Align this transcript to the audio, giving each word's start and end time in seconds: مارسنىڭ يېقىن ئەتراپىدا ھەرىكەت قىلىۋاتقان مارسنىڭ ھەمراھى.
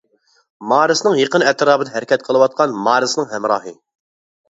مارسنىڭ 0.71 1.19
يېقىن 1.19 1.45
ئەتراپىدا 1.53 1.95
ھەرىكەت 1.99 2.27
قىلىۋاتقان 2.31 2.77
مارسنىڭ 2.91 3.33
ھەمراھى. 3.39 3.81